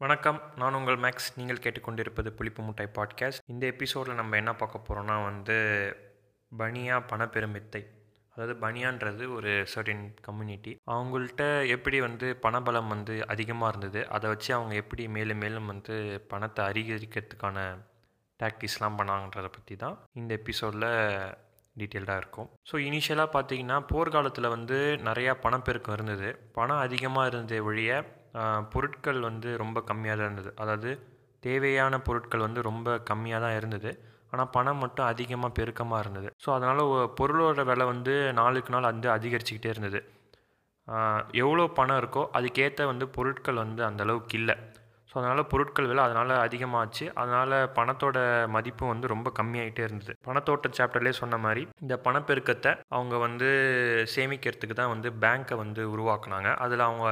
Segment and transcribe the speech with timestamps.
[0.00, 0.38] வணக்கம்.
[0.60, 1.26] நான் உங்கள் மேக்ஸ்.
[1.38, 3.42] நீங்கள் கேட்டுக்கொண்டிருப்பது புளிப்பு முட்டை பாட்காஸ்ட்.
[3.52, 5.56] இந்த எபிசோடில் நம்ம என்ன பார்க்க போகிறோம்னா வந்து
[6.52, 7.82] பனியா பணப்பெருமித்தை.
[8.34, 11.44] அதாவது பனியான்றது ஒரு சர்டின் கம்யூனிட்டி அவங்கள்ட்ட
[11.74, 15.94] எப்படி வந்து பணபலம் வந்து அதிகமாக இருந்தது அதை வச்சு அவங்க எப்படி மேலும் மேலும் வந்து
[16.32, 17.64] பணத்தை அதிகரிக்கிறதுக்கான
[18.40, 20.90] டாக்டிஸ்லாம் பண்ணாங்கன்றதை பற்றி தான் இந்த எபிசோடில்
[21.76, 22.50] டீட்டெயில்டாக இருக்கும்.
[22.70, 26.28] ஸோ இனிஷியலாக பார்த்தீங்கன்னா போர்க்காலத்தில் வந்து நிறையா பணப்பெருக்கம் இருந்தது.
[26.58, 27.96] பணம் அதிகமாக இருந்த வழியை
[28.72, 30.52] பொருட்கள் வந்து ரொம்ப கம்மியாக தான் இருந்தது.
[30.62, 30.90] அதாவது
[31.46, 33.90] தேவையான பொருட்கள் வந்து ரொம்ப கம்மியாக தான் இருந்தது.
[34.32, 36.28] ஆனால் பணம் மட்டும் அதிகமாக பெருக்கமாக இருந்தது.
[36.44, 36.82] ஸோ அதனால்
[37.18, 40.00] பொருளோட விலை வந்து நாளுக்கு நாள் வந்து அதிகரிச்சுக்கிட்டே இருந்தது.
[41.42, 44.56] எவ்வளோ பணம் இருக்கோ அதுக்கேற்ற வந்து பொருட்கள் வந்து அந்தளவுக்கு இல்லை.
[45.10, 48.18] ஸோ அதனால் பொருட்கள் விலை அதனால் அதிகமாகச்சு அதனால் பணத்தோட
[48.56, 50.12] மதிப்பும் வந்து ரொம்ப கம்மியாகிட்டே இருந்தது.
[50.28, 53.48] பணத்தோட்ட சாப்டர்லேயே சொன்ன மாதிரி இந்த பணப்பெருக்கத்தை அவங்க வந்து
[54.14, 56.50] சேமிக்கிறதுக்கு தான் வந்து பேங்க்கை வந்து உருவாக்குனாங்க.
[56.64, 57.06] அதில் அவங்க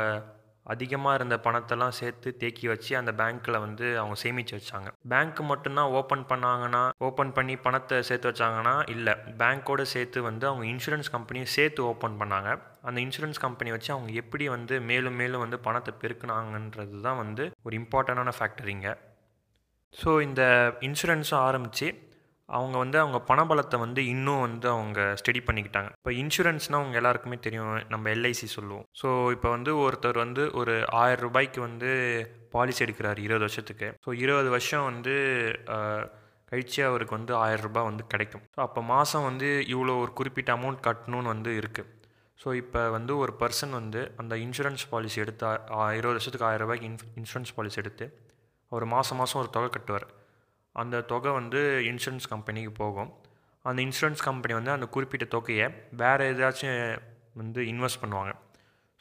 [0.67, 4.89] அதிகமாக இருந்த பணத்தெல்லாம் சேர்த்து தேக்கி வச்சு அந்த பேங்க்கில் வந்து அவங்க சேமித்து வச்சாங்க.
[5.13, 9.15] பேங்க் மட்டும்தான் ஓப்பன் பண்ணாங்கன்னா ஓப்பன் பண்ணி பணத்தை சேர்த்து வச்சாங்கன்னா இல்லை.
[9.41, 12.51] பேங்க்கோடு சேர்த்து வந்து அவங்க இன்சூரன்ஸ் கம்பெனியும் சேர்த்து ஓப்பன் பண்ணாங்க.
[12.89, 17.75] அந்த இன்சூரன்ஸ் கம்பெனி வச்சு அவங்க எப்படி வந்து மேலும் மேலும் வந்து பணத்தை பெருக்குனாங்கன்றது தான் வந்து ஒரு
[17.81, 18.89] இம்பார்ட்டண்டான ஃபேக்டரிங்க
[19.95, 20.43] ஸோ இந்த
[20.89, 21.87] இன்சூரன்ஸும் ஆரம்பித்து
[22.53, 25.91] அவங்க வந்து அவங்க பணபலத்தை வந்து இன்னும் வந்து அவங்க ஸ்டடி பண்ணிக்கிட்டாங்க.
[25.99, 28.87] இப்போ இன்சூரன்ஸ்னால் அவங்க எல்லாருக்குமே தெரியும் நம்ம எல்ஐசி சொல்லுவோம்.
[29.01, 31.91] ஸோ இப்போ வந்து ஒருத்தர் வந்து ஒரு ஆயிரம் ரூபாய்க்கு வந்து
[32.53, 33.89] பாலிசி எடுக்கிறார் இருபது வருஷத்துக்கு.
[34.05, 35.15] ஸோ இருபது வருஷம் வந்து
[36.53, 38.45] கழிச்சு அவருக்கு வந்து ஆயிரம் ரூபாய் வந்து கிடைக்கும்.
[38.51, 41.91] ஸோ அப்போ மாதம் வந்து இவ்வளோ ஒரு குறிப்பிட்ட அமௌண்ட் கட்டணும்னு வந்து இருக்குது
[42.41, 45.45] ஸோ இப்போ வந்து ஒரு பர்சன் வந்து அந்த இன்சூரன்ஸ் பாலிசி எடுத்து
[45.77, 46.89] ஆ- இருபது வருஷத்துக்கு ஆயிரம் ரூபாய்க்கு
[47.21, 48.07] இன்சூரன்ஸ் பாலிசி எடுத்து
[48.73, 50.07] அவர் மாதம் மாதம் ஒரு தொகை கட்டுவார்.
[50.81, 53.11] அந்த தொகை வந்து இன்சூரன்ஸ் கம்பெனிக்கு போகும்.
[53.65, 55.67] அந்த இன்சூரன்ஸ் கம்பெனி வந்து அந்த குறிப்பிட்ட தொகையை
[56.01, 56.81] வேறு ஏதாச்சும்
[57.41, 58.33] வந்து இன்வெஸ்ட் பண்ணுவாங்க.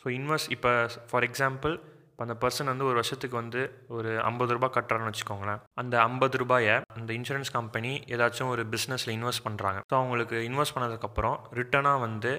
[0.01, 0.71] ஸோ இன்வெஸ்ட் இப்போ
[1.09, 1.73] ஃபார் எக்ஸாம்பிள்
[2.11, 3.61] இப்போ அந்த பர்சன் வந்து ஒரு வருஷத்துக்கு வந்து
[3.97, 5.61] ஒரு ஐம்பது ரூபாய் கட்டுறான்னு வச்சுக்கோங்களேன்.
[5.81, 11.37] அந்த ஐம்பது ரூபாயை அந்த இன்சூரன்ஸ் கம்பெனி ஏதாச்சும் ஒரு பிஸ்னஸில் இன்வெஸ்ட் பண்ணுறாங்க ஸோ அவங்களுக்கு இன்வெஸ்ட் பண்ணதுக்கப்புறம்
[11.59, 12.33] ரிட்டனாக வந்து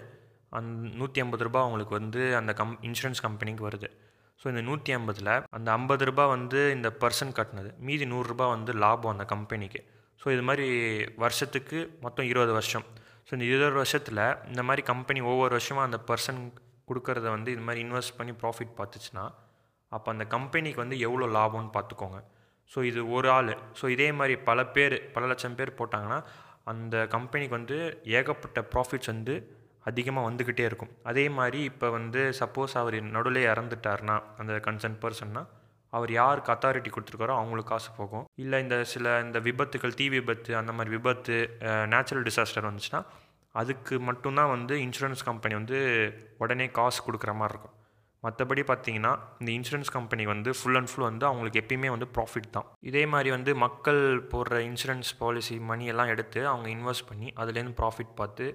[0.58, 3.88] அந் நூற்றி ஐம்பது ரூபாய் அவங்களுக்கு வந்து அந்த கம் இன்சூரன்ஸ் கம்பெனிக்கு வருது.
[4.40, 7.70] ஸோ இந்த நூற்றி ஐம்பதில் அந்த ஐம்பது ரூபாய் வந்து இந்த பர்சன் கட்டினது.
[7.86, 9.80] மீதி நூறுரூபா வந்து லாபம் அந்த கம்பெனிக்கு
[10.20, 10.66] ஸோ இது மாதிரி
[11.22, 12.84] வருஷத்துக்கு மொத்தம் இருபது வருஷம்.
[13.26, 16.40] ஸோ இந்த இருபது வருஷத்தில் இந்த மாதிரி கம்பெனி ஒவ்வொரு வருஷமாக அந்த பர்சன்
[16.88, 19.24] கொடுக்கறத வந்து இது மாதிரி இன்வெஸ்ட் பண்ணி ப்ராஃபிட் பார்த்துச்சுன்னா
[19.92, 22.18] அப்போ அந்த கம்பெனிக்கு வந்து எவ்வளோ லாபம்னு பார்த்துக்கோங்க.
[22.72, 23.52] ஸோ இது ஒரு ஆள்.
[23.78, 26.18] ஸோ இதே மாதிரி பல பேர் பல லட்சம் பேர் போட்டாங்கன்னா
[26.72, 27.78] அந்த கம்பெனிக்கு வந்து
[28.18, 29.34] ஏகப்பட்ட ப்ராஃபிட்ஸ் வந்து
[29.90, 30.92] அதிகமாக வந்துக்கிட்டே இருக்கும்.
[31.10, 35.42] அதே மாதிரி இப்போ வந்து சப்போஸ் அவர் நடுவில் இறந்துட்டார்னா அந்த கன்சர்ன் பர்சன்னா
[35.92, 38.24] அவர் யாருக்கு அத்தாரிட்டி கொடுத்துருக்காரோ அவங்களுக்கு காசு போகும்.
[38.42, 41.36] இல்லை இந்த சில இந்த விபத்துகள் தீ விபத்து அந்த மாதிரி விபத்து
[41.94, 43.02] நேச்சுரல் டிசாஸ்டர் வந்துச்சுன்னா
[43.60, 45.78] அதுக்கு மட்டும்தான் வந்து இன்சூரன்ஸ் கம்பெனி வந்து
[46.42, 47.76] உடனே காசு கொடுக்குற மாதிரி இருக்கும்.
[48.24, 52.66] மற்றபடி பார்த்தீங்கன்னா இந்த இன்சூரன்ஸ் கம்பெனி வந்து ஃபுல் அண்ட் ஃபுல் வந்து அவங்களுக்கு எப்பயுமே வந்து ப்ராஃபிட் தான்.
[52.90, 58.46] இதே மாதிரி வந்து மக்கள் போடுற இன்சூரன்ஸ் பாலிசி மணியெல்லாம் எடுத்து அவங்க இன்வெஸ்ட் பண்ணி அதுலேருந்து ப்ராஃபிட் பார்த்து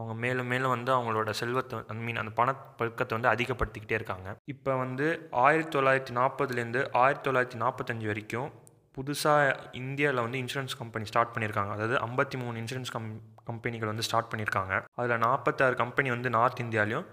[0.00, 4.28] அவங்க மேலும் மேலும் வந்து அவங்களோட செல்வத்தை ஐ மீன் அந்த பண பழக்கத்தை வந்து அதிகப்படுத்திக்கிட்டே இருக்காங்க.
[4.54, 5.06] இப்போ வந்து
[5.46, 8.50] ஆயிரத்தி தொள்ளாயிரத்தி நாற்பதுலேருந்து ஆயிரத்தி தொள்ளாயிரத்தி நாற்பத்தஞ்சு வரைக்கும்
[8.96, 9.50] புதுசாக
[9.80, 11.72] இந்தியாவில் வந்து இன்சூரன்ஸ் கம்பெனி ஸ்டார்ட் பண்ணியிருக்காங்க.
[11.76, 13.08] அதாவது ஐம்பத்தி மூணு இன்சூரன்ஸ் கம்
[13.48, 14.74] கம்பெனிகள் வந்து ஸ்டார்ட் பண்ணியிருக்காங்க.
[15.00, 17.06] அதில் நாற்பத்தாறு கம்பெனி வந்து நார்த் இந்தியாலையும்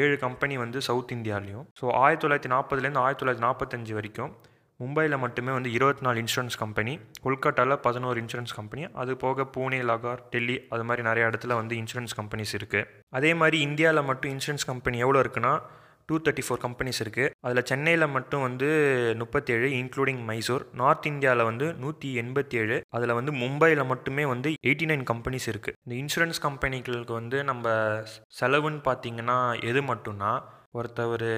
[0.00, 1.66] ஏழு கம்பெனி வந்து சவுத் இந்தியாலையும்.
[1.80, 4.32] ஸோ ஆயிரத்தி தொள்ளாயிரத்தி நாற்பதுலேருந்து ஆயிரத்தி தொள்ளாயிரத்தி நாற்பத்தஞ்சு வரைக்கும்
[4.80, 10.20] மும்பையில் மட்டுமே வந்து இருபத்தி நாலு இன்சூரன்ஸ் கம்பெனி கொல்கட்டாவில் பதினோரு இன்சூரன்ஸ் கம்பெனி அது போக பூனே லகார்
[10.30, 14.98] டெல்லி அது மாதிரி நிறைய இடத்துல வந்து இன்சூரன்ஸ் கம்பெனிஸ் இருக்குது அதே மாதிரி இந்தியாவில் மட்டும் இன்சூரன்ஸ் கம்பெனி
[14.98, 15.52] எவ்வளோ இருக்குன்னா
[16.08, 18.68] டூ தேர்ட்டி ஃபோர் கம்பெனிஸ் இருக்குது அதில் சென்னையில் மட்டும் வந்து
[19.18, 24.86] முப்பத்தேழு இன்க்ளூடிங் மைசூர் நார்த் இந்தியாவில் வந்து நூற்றி எண்பத்தி ஏழு அதில் வந்து மும்பையில் மட்டுமே வந்து எயிட்டி
[24.86, 27.66] நைன் கம்பெனிஸ் இருக்குது இந்த இன்சூரன்ஸ் கம்பெனிகளுக்கு வந்து நம்ம
[28.38, 30.32] செலவுன்னு பார்த்தீங்கன்னா எது மட்டும்னா
[30.74, 31.28] ஒருத்தவர்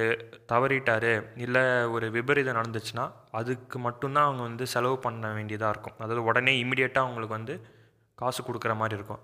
[0.52, 1.12] தவறிட்டார்
[1.44, 1.62] இல்லை
[1.94, 3.04] ஒரு விபரீதம் நடந்துச்சுன்னா
[3.38, 5.96] அதுக்கு மட்டும்தான் அவங்க வந்து செலவு பண்ண வேண்டியதாக இருக்கும்.
[6.02, 7.54] அதாவது உடனே இமிடியேட்டாக அவங்களுக்கு வந்து
[8.18, 9.22] காசு கொடுக்குற மாதிரி இருக்கும்.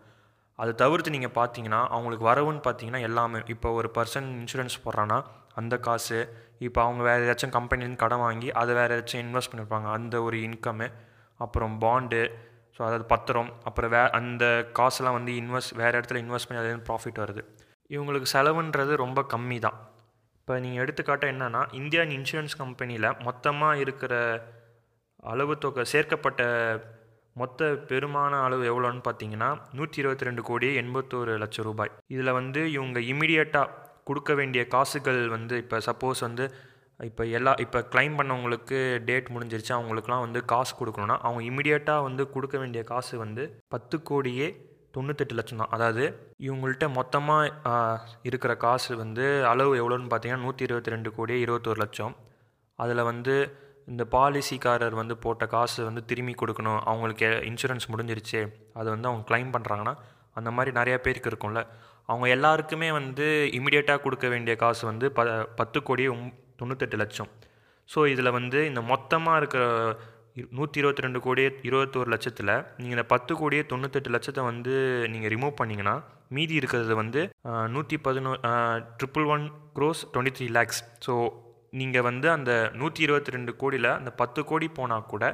[0.58, 5.18] அது தவிர்த்து நீங்கள் பார்த்தீங்கன்னா அவங்களுக்கு வரவுன்னு பார்த்தீங்கன்னா எல்லாமே இப்போ ஒரு பர்சன் இன்சூரன்ஸ் போடுறான்னா
[5.60, 6.18] அந்த காசு
[6.66, 10.88] இப்போ அவங்க வேறு ஏதாச்சும் கம்பெனிலேருந்து கடன் வாங்கி அதை வேறு ஏதாச்சும் இன்வெஸ்ட் பண்ணியிருப்பாங்க அந்த ஒரு இன்கம்மு
[11.40, 12.22] அப்புறம் பாண்டு
[12.76, 14.44] ஸோ அதாவது பத்திரம் அப்புறம் வே அந்த
[14.78, 17.42] காசெல்லாம் வந்து இன்வெஸ்ட் வேறு இடத்துல இன்வெஸ்ட் பண்ணி அதுலேருந்து ப்ராஃபிட் வருது.
[17.90, 19.76] இவங்களுக்கு செலவுன்றது ரொம்ப கம்மி தான்
[20.48, 24.12] இப்போ நீங்கள் எடுத்துக்காட்ட என்னென்னா இந்தியன் இன்சூரன்ஸ் கம்பெனியில் மொத்தமாக இருக்கிற
[25.22, 26.42] அளவு தொகை சேர்க்கப்பட்ட
[27.36, 31.90] மொத்த பெருமான அளவு எவ்வளோன்னு பார்த்தீங்கன்னா நூற்றி இருபத்தி ரெண்டு கோடி எண்பத்தோரு லட்சம் ரூபாய்.
[32.06, 33.72] இதில் வந்து இவங்க இமிடியேட்டாக
[34.04, 36.46] கொடுக்க வேண்டிய காசுகள் வந்து இப்போ சப்போஸ் வந்து
[37.00, 42.58] இப்போ எல்லா இப்போ கிளைம் பண்ணவங்களுக்கு டேட் முடிஞ்சிருச்சு அவங்களுக்குலாம் வந்து காசு கொடுக்கணுன்னா அவங்க இமிடியேட்டாக வந்து கொடுக்க
[42.58, 44.48] வேண்டிய காசு வந்து பத்து கோடியே
[44.96, 45.72] தொண்ணூத்தெட்டு லட்சம் தான்.
[45.76, 46.04] அதாவது
[46.46, 47.74] இவங்கள்ட்ட மொத்தமாக
[48.30, 52.14] இருக்கிற காசு வந்து அளவு எவ்வளோன்னு பார்த்தீங்கன்னா நூற்றி இருபத்தி ரெண்டு கோடி இருபத்தோரு லட்சம்.
[52.82, 53.34] அதில் வந்து
[53.92, 56.80] இந்த பாலிசிக்காரர் வந்து போட்ட காசு வந்து திரும்பி கொடுக்கணும்.
[56.90, 58.40] அவங்களுக்கு இன்சூரன்ஸ் முடிஞ்சிருச்சு.
[58.78, 59.94] அதை வந்து அவங்க க்ளைம் பண்ணுறாங்கன்னா
[60.38, 61.60] அந்த மாதிரி நிறையா பேருக்கு இருக்கும்ல.
[62.12, 63.26] அவங்க எல்லாருக்குமே வந்து
[63.58, 65.22] இமிடியேட்டாக கொடுக்க வேண்டிய காசு வந்து ப
[65.60, 66.04] பத்து கோடி
[66.60, 67.30] தொண்ணூத்தெட்டு லட்சம்.
[67.90, 69.64] ஸோ இதில் வந்து இந்த மொத்தமாக இருக்கிற
[70.56, 74.74] நூற்றி இருபத்தி ரெண்டு கோடியே இருபத்தோரு லட்சத்தில் நீங்கள் இந்த பத்து கோடியே தொண்ணூத்தெட்டு லட்சத்தை வந்து
[75.12, 75.94] நீங்கள் ரிமூவ் பண்ணிங்கன்னா
[76.36, 77.20] மீதி இருக்கிறது வந்து
[77.74, 78.32] நூற்றி பதினோ
[78.98, 79.44] triple one
[79.76, 81.14] crores twenty three lakhs so
[81.80, 85.24] நீங்கள் வந்து அந்த நூற்றி இருபத்தி ரெண்டு கோடியில் அந்த பத்து கோடி போனால் கூட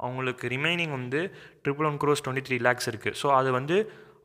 [0.00, 1.20] அவங்களுக்கு ரிமைனிங் வந்து
[1.64, 3.76] triple one crores twenty three lakhs இருக்குது ஸோ அது வந்து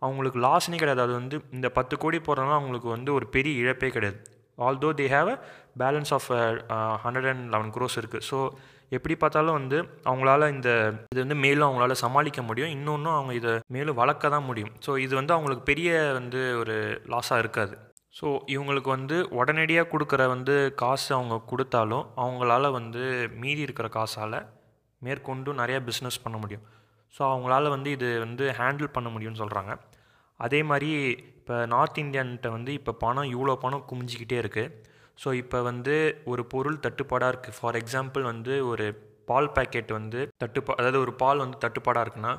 [0.06, 1.04] அவங்களுக்கு லாஸ்னே கிடையாது.
[1.06, 4.18] அது வந்து இந்த பத்து கோடி போகிறதுனால அவங்களுக்கு வந்து ஒரு பெரிய இழப்பே கிடையாது.
[4.58, 5.38] Although they have a
[5.82, 6.28] balance of
[7.04, 8.38] hundred and eleven crores இருக்குது ஸோ
[8.92, 9.78] எப்படி பார்த்தாலும் வந்து
[10.10, 10.70] அவங்களால இந்த
[11.14, 12.74] இது வந்து மேலும் அவங்களால சமாளிக்க முடியும்.
[12.76, 14.72] இன்னொன்றும் அவங்க இதை மேலும் வளர்க்க தான் முடியும்.
[14.86, 15.90] ஸோ இது வந்து அவங்களுக்கு பெரிய
[16.20, 16.76] வந்து ஒரு
[17.14, 17.76] லாஸாக இருக்காது.
[18.20, 23.04] ஸோ இவங்களுக்கு வந்து உடனடியாக கொடுக்குற வந்து காசு அவங்க கொடுத்தாலும் அவங்களால வந்து
[23.42, 24.40] மீதி இருக்கிற காசால்
[25.02, 26.66] மேற்கொண்டு நிறையா பிஸ்னஸ் பண்ண முடியும்.
[27.14, 29.74] ஸோ அவங்களால வந்து இது வந்து ஹேண்டில் பண்ண முடியும்னு சொல்கிறாங்க
[30.40, 30.90] அதே மாதிரி
[31.40, 34.72] இப்போ நார்த் இந்தியன்கிட்ட வந்து இப்போ பணம் இவ்வளோ பணம் குமிஞ்சிக்கிட்டே இருக்குது
[35.20, 35.96] ஸோ இப்போ வந்து
[36.32, 38.86] ஒரு பொருள் தட்டுப்பாடாக இருக்குது ஃபார் எக்ஸாம்பிள் வந்து ஒரு
[39.30, 42.34] பால் பேக்கெட் வந்து தட்டுப்பா அதாவது ஒரு பால் வந்து தட்டுப்பாடாக இருக்குன்னா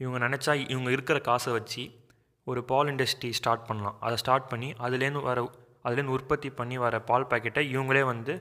[0.00, 1.82] இவங்க நினச்சா இவங்க இருக்கிற காசை வச்சு
[2.46, 3.96] ஒரு பால் இண்டஸ்ட்ரி ஸ்டார்ட் பண்ணலாம்.
[4.06, 5.40] அதை ஸ்டார்ட் பண்ணி அதுலேருந்து வர
[5.84, 8.34] அதுலேருந்து உற்பத்தி பண்ணி வர பால் பேக்கெட்டை இவங்களே வந்து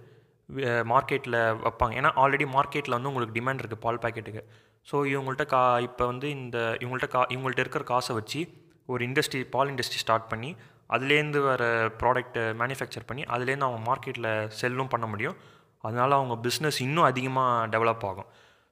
[0.91, 1.93] மார்க்கெட்டில் வைப்பாங்க.
[1.99, 4.43] ஏன்னா ஆல்ரெடி மார்க்கெட்டில் வந்து உங்களுக்கு டிமாண்ட் இருக்குது பால் பேக்கெட்டுக்கு
[4.87, 8.41] ஸோ இவங்கள்ட்ட கா இப்போ வந்து இந்த இவங்கள்ட்ட கா இவங்கள்ட்ட இருக்கிற காசை வச்சு
[8.89, 10.49] ஒரு இண்டஸ்ட்ரி பால் இண்டஸ்ட்ரி ஸ்டார்ட் பண்ணி
[10.95, 11.63] அதுலேருந்து வர
[12.01, 14.29] ப்ராடக்ட்டை மேனுஃபேக்சர் பண்ணி அதுலேருந்து அவங்க மார்க்கெட்டில்
[14.59, 15.37] செல்லும் பண்ண முடியும்.
[15.83, 18.29] அதனால் அவங்க பிஸ்னஸ் இன்னும் அதிகமாக டெவலப் ஆகும்.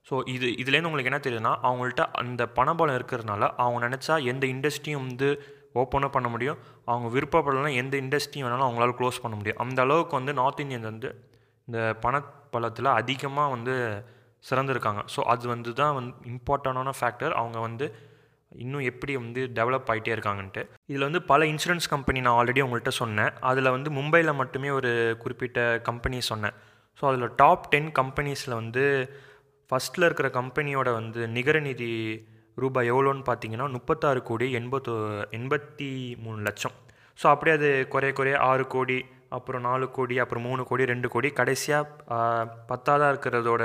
[0.07, 5.29] ஸோ இது இதுலேருந்து உங்களுக்கு என்ன தெரியுதுன்னா அவங்கள்ட்ட அந்த பணபலம் இருக்கிறதுனால அவங்க நினச்சா எந்த இண்டஸ்ட்ரியும் வந்து
[5.81, 6.59] ஓப்பனும் பண்ண முடியும்.
[6.91, 9.59] அவங்க விருப்பப்படலாம் எந்த இண்டஸ்ட்ரியும் வேணாலும் அவங்களால க்ளோஸ் பண்ண முடியும்.
[9.63, 11.09] அந்த அளவுக்கு வந்து நார்த் இந்தியன் வந்து
[11.67, 13.75] இந்த பணப்பலத்தில் அதிகமாக வந்து
[14.49, 15.01] சிறந்திருக்காங்க.
[15.13, 17.85] ஸோ அது வந்து தான் வந்து இம்பார்ட்டண்டான ஃபேக்டர் அவங்க வந்து
[18.63, 20.61] இன்னும் எப்படி வந்து டெவலப் ஆகிட்டே இருக்காங்கன்ட்டு.
[20.91, 23.31] இதில் வந்து பல இன்சூரன்ஸ் கம்பெனி நான் ஆல்ரெடி உங்கள்கிட்ட சொன்னேன்.
[23.49, 24.91] அதில் வந்து மும்பையில் மட்டுமே ஒரு
[25.23, 25.59] குறிப்பிட்ட
[25.89, 26.55] கம்பெனி சொன்னேன்.
[26.99, 28.83] ஸோ அதில் டாப் டென் கம்பெனிஸில் வந்து
[29.71, 31.91] ஃபஸ்ட்டில் இருக்கிற கம்பெனியோட வந்து நிகர நிதி
[32.63, 34.93] ரூபாய் எவ்வளோன்னு பார்த்தீங்கன்னா முப்பத்தாறு கோடி எண்பத்தோ
[35.37, 35.89] எண்பத்தி
[36.25, 36.75] மூணு லட்சம்.
[37.19, 38.97] ஸோ அப்படியே அது குறைய குறைய ஆறு கோடி
[39.37, 42.09] அப்புறம் நாலு கோடி அப்புறம் மூணு கோடி ரெண்டு கோடி கடைசியாக
[42.71, 43.63] பத்தாவதாக இருக்கிறதோட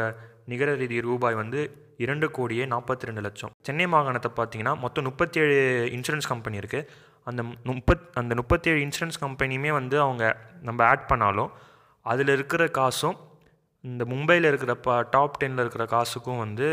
[0.51, 1.61] நிகர ரீதி ரூபாய் வந்து
[2.05, 3.53] இரண்டு கோடியே நாற்பத்தி ரெண்டு லட்சம்.
[3.67, 5.57] சென்னை மாகாணத்தை பார்த்தீங்கன்னா மொத்தம் முப்பத்தேழு
[5.97, 6.87] இன்சூரன்ஸ் கம்பெனி இருக்குது
[7.27, 10.25] அந்த முப்பத் அந்த முப்பத்தேழு இன்சூரன்ஸ் கம்பெனியுமே வந்து அவங்க
[10.69, 11.51] நம்ம ஆட் பண்ணாலும்
[12.07, 13.19] அதில் இருக்கிற காசும்
[13.85, 16.67] இந்த மும்பையில் இருக்கிற ப டாப் டென்னில் இருக்கிற காசுக்கும் வந்து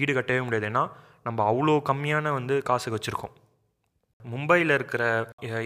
[0.00, 0.66] ஈடு கட்டவே முடியாது.
[0.70, 0.84] ஏன்னா
[1.26, 3.34] நம்ம அவ்வளோ கம்மியான வந்து காசுக்கு வச்சுருக்கோம்.
[4.20, 5.04] மும்பையில் இருக்கிற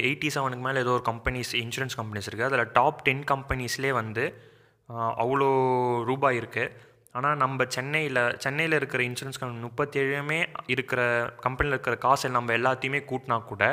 [0.09, 4.25] எயிட்டி செவனுக்கு மேலே ஏதோ ஒரு கம்பெனிஸ் இன்சூரன்ஸ் கம்பெனிஸ் இருக்குது அதில் டாப் டென் கம்பெனிஸ்லேயே வந்து
[5.23, 5.49] அவ்வளோ
[6.11, 6.73] ரூபாய் இருக்குது
[7.17, 10.39] ஆனால் நம்ம சென்னையில் சென்னையில் இருக்கிற இன்சூரன்ஸ் கம்பெனி முப்பத்தேழுமே
[10.75, 11.01] இருக்கிற
[11.45, 13.65] கம்பெனியில் இருக்கிற காசை நம்ம எல்லாத்தையுமே கூட்டினா கூட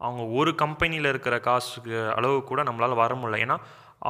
[0.00, 3.38] அவங்க ஒரு கம்பெனியில் இருக்கிற காசுக்கு அளவு கூட நம்மளால் வர முடியல.
[3.44, 3.56] ஏன்னா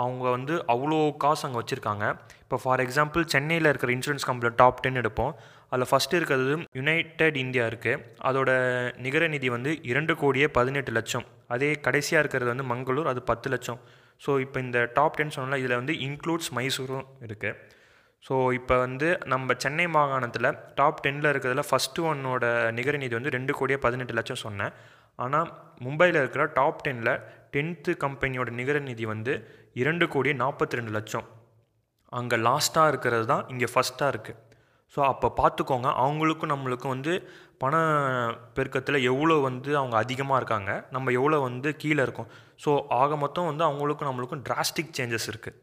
[0.03, 2.05] அவங்க வந்து அவ்வளோ காசு அங்கே வச்சுருக்காங்க.
[2.45, 5.33] இப்போ ஃபார் எக்ஸாம்பிள் சென்னையில் இருக்கிற இன்சூரன்ஸ் கம்பெனியில் டாப் டென் எடுப்போம்.
[5.73, 8.51] அதில் ஃபஸ்ட்டு இருக்கிறது யுனைடெட் இந்தியா இருக்குது அதோட
[9.05, 11.27] நிகர நிதி வந்து இரண்டு கோடியே பதினெட்டு லட்சம்.
[11.55, 13.81] அதே கடைசியாக இருக்கிறது வந்து மங்களூர் அது பத்து லட்சம்.
[14.25, 17.55] ஸோ இப்போ இந்த டாப் டென் சொன்னால் இதில் வந்து இன்க்ளூட்ஸ் மைசூரும் இருக்குது
[18.25, 22.45] ஸோ இப்போ வந்து நம்ம சென்னை மாகாணத்தில் டாப் டென்னில் இருக்கிறதுல ஃபஸ்ட்டு ஒன்னோட
[22.79, 24.73] நிகர நிதி வந்து ரெண்டு கோடியே பதினெட்டு லட்சம் சொன்னேன்.
[25.19, 25.49] ஆனால்
[25.85, 27.13] மும்பையில் இருக்கிற டாப் டென்னில்
[27.55, 29.33] டென்த்து கம்பெனியோட நிகர நிதி வந்து
[29.83, 31.27] இரண்டு கோடியே நாற்பத்தி ரெண்டு லட்சம்.
[32.13, 34.41] அங்கே லாஸ்ட்டாக இருக்கிறது தான் இங்கே ஃபஸ்ட்டாக இருக்குது
[34.95, 37.13] ஸோ அப்போ பார்த்துக்கோங்க அவங்களுக்கும் நம்மளுக்கும் வந்து
[37.63, 37.75] பண
[38.57, 42.31] பெருக்கத்தில் எவ்வளோ வந்து அவங்க அதிகமாக இருக்காங்க நம்ம எவ்வளோ வந்து கீழே இருக்கோம்.
[42.65, 45.59] ஸோ ஆக மொத்தம் வந்து அவங்களுக்கும் நம்மளுக்கும் டிராஸ்டிக் சேஞ்சஸ் இருக்குது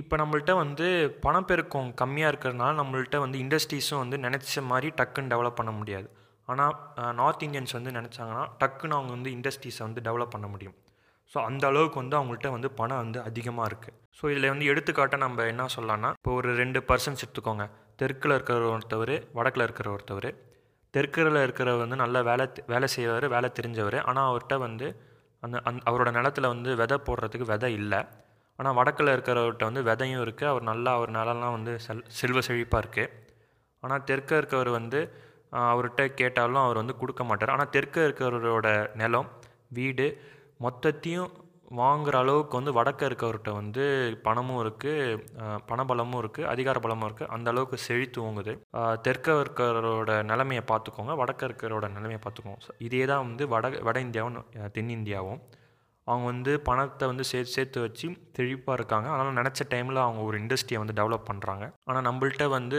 [0.00, 0.86] இப்போ நம்மள்ட்ட வந்து
[1.24, 6.08] பணப்பெருக்கம் கம்மியாக இருக்கிறதுனால நம்மள்ட்ட வந்து இண்டஸ்ட்ரீஸும் வந்து நினச்ச மாதிரி டக்குன்னு டெவலப் பண்ண முடியாது.
[6.48, 6.74] ஆனால்
[7.20, 10.76] நார்த் இந்தியன்ஸ் வந்து நினச்சாங்கன்னா டக்குன்னு அவங்க வந்து இண்டஸ்ட்ரீஸை வந்து டெவலப் பண்ண முடியும்.
[11.32, 15.46] ஸோ அந்த அளவுக்கு வந்து அவங்கள்ட்ட வந்து பணம் வந்து அதிகமாக இருக்குது ஸோ இதில் வந்து எடுத்துக்காட்ட நம்ம
[15.52, 17.66] என்ன சொல்லலாம்னா இப்போ ஒரு ரெண்டு பர்சன்ஸ் எடுத்துக்கோங்க.
[18.00, 20.30] தெற்கில் இருக்கிற ஒருத்தவர் வடக்கில் இருக்கிற ஒருத்தவர்.
[20.94, 23.98] தெற்கில் இருக்கிறவர் வந்து நல்ல வேலை வேலை செய்வார் வேலை தெரிஞ்சவர்.
[24.08, 24.88] ஆனால் அவர்கிட்ட வந்து
[25.42, 28.00] அந்த அந் அவரோட நிலத்துல வந்து விதை போடுறதுக்கு விதை இல்லை.
[28.58, 33.12] ஆனால் வடக்கில் இருக்கிறவர்கிட்ட வந்து விதையும் இருக்குது அவர் நல்லா அவர் நிலம்லாம் வந்து செல் செல்வ செழிப்பாக இருக்குது
[33.82, 35.00] ஆனால் தெற்க இருக்கவர் வந்து
[35.70, 37.54] அவர்கிட்ட கேட்டாலும் அவர் வந்து கொடுக்க மாட்டார்.
[37.54, 38.68] ஆனால் தெற்க இருக்கிறவரோட
[39.00, 39.30] நிலம்
[39.78, 40.06] வீடு
[40.66, 41.30] மொத்தத்தையும்
[41.80, 43.84] வாங்குகிற அளவுக்கு வந்து வடக்க இருக்கவர்கிட்ட வந்து
[44.26, 45.18] பணமும் இருக்குது
[45.70, 48.52] பணபலமும் இருக்குது அதிகார பலமும் இருக்குது அந்த அளவுக்கு செழித்து ஓங்குது.
[49.06, 51.14] தெற்க இருக்கிறவரோட நிலைமையை பார்த்துக்கோங்க.
[51.22, 52.60] வடக்க இருக்கிறவரோட நிலைமையை பார்த்துக்கோங்க.
[52.66, 54.38] ஸோ இதே தான் வந்து வட வட இந்தியாவும்
[54.76, 55.40] தென்னிந்தியாவும்
[56.08, 58.06] அவங்க வந்து பணத்தை வந்து சேர்த்து சேர்த்து வச்சு
[58.36, 59.06] தெளிப்பாக இருக்காங்க.
[59.14, 62.78] அதனால் நினச்ச டைமில் அவங்க ஒரு இண்டஸ்ட்ரியை வந்து டெவலப் பண்ணுறாங்க ஆனால் நம்மள்ட்ட வந்து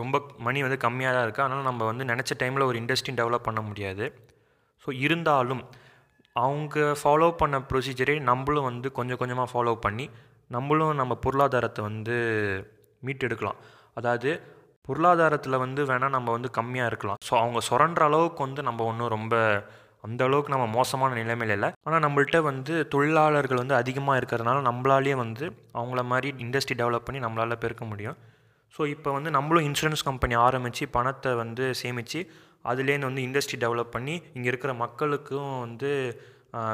[0.00, 3.62] ரொம்ப மணி வந்து கம்மியாக தான் இருக்குது அதனால் நம்ம வந்து நினச்ச டைமில் ஒரு இண்டஸ்ட்ரி டெவலப் பண்ண
[3.68, 4.06] முடியாது.
[4.84, 5.62] ஸோ இருந்தாலும்
[6.36, 10.06] அவங்க ஃபாலோ பண்ண ப்ரொசீஜரே நம்மளும் வந்து கொஞ்சம் கொஞ்சமாக ஃபாலோ பண்ணி
[10.56, 12.16] நம்மளும் நம்ம பொருளாதாரத்தை வந்து
[13.06, 13.58] மீட்டெடுக்கலாம்.
[13.98, 14.30] அதாவது
[14.88, 17.18] பொருளாதாரத்தில் வந்து வேணால் நம்ம வந்து கம்மியாக இருக்கலாம்.
[17.26, 19.34] ஸோ அவங்க சுரண்ட அளவுக்கு வந்து நம்ம ஒன்றும் ரொம்ப
[20.04, 21.68] அந்த அளவுக்கு நம்ம மோசமான நிலைமையில் இல்லை.
[21.86, 25.44] ஆனால் நம்மள்ட்ட வந்து தொழிலாளர்கள் வந்து அதிகமாக இருக்கிறதுனால நம்மளாலேயே வந்து
[25.78, 28.18] அவங்கள மாதிரி இண்டஸ்ட்ரி டெவலப் பண்ணி நம்மளால் பெருக்க முடியும்.
[28.74, 32.20] ஸோ இப்போ வந்து நம்மளும் இன்சூரன்ஸ் கம்பெனி ஆரம்பித்து பணத்தை வந்து சேமித்து
[32.70, 35.90] அதுலேருந்து வந்து இண்டஸ்ட்ரி டெவலப் பண்ணி இங்கே இருக்கிற மக்களுக்கும் வந்து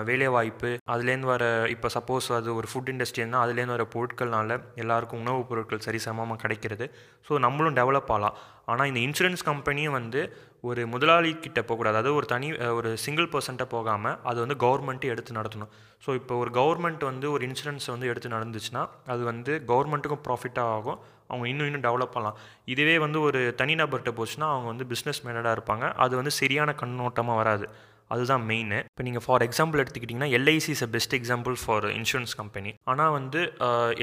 [0.09, 4.53] வேலைவாய்ப்பு அதுலேருந்து வர இப்போ சப்போஸ் அது ஒரு ஃபுட் இண்டஸ்ட்ரினா அதுலேருந்து வர பொருட்கள்னால
[4.83, 6.87] எல்லாருக்கும் உணவுப் பொருட்கள் சரிசமமாக கிடைக்கிறது.
[7.29, 8.37] ஸோ நம்மளும் டெவலப் ஆகலாம்.
[8.73, 10.21] ஆனால் இந்த இன்சூரன்ஸ் கம்பெனியும் வந்து
[10.69, 11.95] ஒரு முதலாளி கிட்ட போகக்கூடாது.
[11.95, 15.71] அதாவது ஒரு தனி ஒரு சிங்கிள் பர்சன்ட்டை போகாமல் அது வந்து கவர்மெண்ட்டு எடுத்து நடத்தணும்.
[16.05, 18.83] ஸோ இப்போ ஒரு கவர்மெண்ட் வந்து ஒரு இன்சூரன்ஸ் வந்து எடுத்து நடந்துச்சுன்னா
[19.15, 20.99] அது வந்து கவர்மெண்ட்டுக்கும் ப்ராஃபிட்டாக ஆகும்.
[21.31, 22.37] அவங்க இன்னும் இன்னும் டெவலப் பண்ணலாம்
[22.73, 25.87] இதுவே வந்து ஒரு தனிநபர்கிட்ட போச்சுன்னா அவங்க வந்து பிஸ்னஸ் மேனடாக இருப்பாங்க.
[26.05, 27.67] அது வந்து சரியான கண்ணோட்டமாக வராது.
[28.11, 32.73] அதுதான் மெயின் இப்போ நீங்கள் ஃபார் எக்ஸாம்பிள் எடுத்துக்கிட்டிங்கன்னா LIC is a best example for insurance company
[32.93, 33.41] ஆனால் வந்து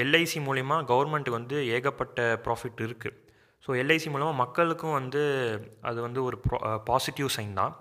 [0.04, 3.16] எல்ஐசி மூலிமா கவர்மெண்ட் வந்து ஏகப்பட்ட ப்ராஃபிட் இருக்குது
[3.64, 5.20] ஸோ எல்ஐசி மூலமாக மக்களுக்கும் வந்து
[5.88, 6.36] அது வந்து ஒரு
[6.88, 7.72] பாசிட்டிவ் சைன் தான்.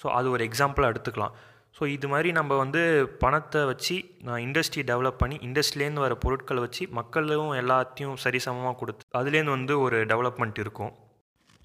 [0.00, 1.34] ஸோ அது ஒரு எக்ஸாம்பிளாக எடுத்துக்கலாம்.
[1.76, 2.80] ஸோ இது மாதிரி நம்ம வந்து
[3.22, 9.56] பணத்தை வச்சு நான் இண்டஸ்ட்ரி டெவலப் பண்ணி இண்டஸ்ட்ரிலேருந்து வர பொருட்களை வச்சு மக்களும் எல்லாத்தையும் சரிசமமாக கொடுத்து அதுலேருந்து
[9.56, 10.92] வந்து ஒரு டெவலப்மெண்ட் இருக்கும்.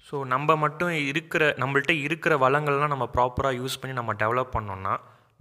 [0.06, 4.94] ஸோ நம்ம மட்டும் இருக்கிற நம்மள்ட்ட இருக்கிற வளங்கள்லாம் நம்ம ப்ராப்பராக யூஸ் பண்ணி நம்ம டெவலப் பண்ணோன்னா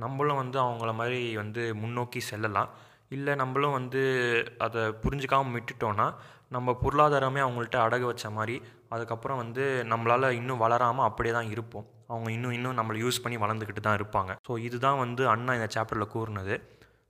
[0.03, 2.69] நம்மளும் வந்து அவங்கள மாதிரி வந்து முன்னோக்கி செல்லலாம்.
[3.15, 4.01] இல்லை நம்மளும் வந்து
[4.65, 6.07] அதை புரிஞ்சுக்காமல் விட்டுட்டோன்னா
[6.55, 8.55] நம்ம பொருளாதாரமே அவங்கள்ட்ட அடகு வச்ச மாதிரி
[8.93, 11.85] அதுக்கப்புறம் வந்து நம்மளால் இன்னும் வளராமல் அப்படியே தான் இருப்போம்.
[12.11, 14.31] அவங்க இன்னும் இன்னும் நம்மளை யூஸ் பண்ணி வளர்ந்துக்கிட்டு தான் இருப்பாங்க.
[14.47, 16.55] ஸோ இதுதான் வந்து அண்ணா இந்த சாப்டரில் கூறினது.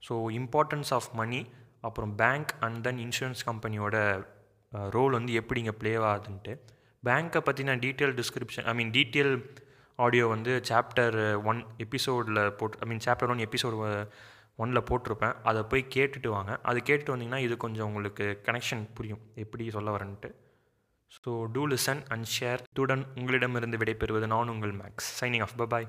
[0.08, 1.42] ஸோ இம்பார்ட்டன்ஸ் ஆஃப் மணி
[1.88, 3.98] அப்புறம் பேங்க் அண்ட் தென் இன்சூரன்ஸ் கம்பெனியோட
[4.96, 6.54] ரோல் வந்து எப்படி இங்கே ப்ளே ஆகுதுன்ட்டு
[7.06, 9.34] பேங்க்கை பற்றின detail description I mean detail
[9.96, 14.08] audio வந்து சாப்டர் ஒன் எபிசோடில் போட்டு I mean chapter one episode
[14.58, 15.36] ஒனில் போட்டிருப்பேன்.
[15.44, 16.60] அதை போய் கேட்டுட்டு வாங்க.
[16.64, 19.22] அது கேட்டுட்டு வந்தீங்கன்னா இது கொஞ்சம் உங்களுக்கு கனெக்ஷன் புரியும்.
[19.36, 20.30] எப்படி சொல்ல வரேன்ட்டு.
[21.16, 25.88] So do listen and share துடன் உங்களிடமிருந்து விடைபெறுவது நான் உங்கள் மேக்ஸ் சைனிங் ஆஃப் பபாய்